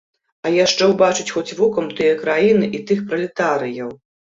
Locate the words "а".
0.47-0.53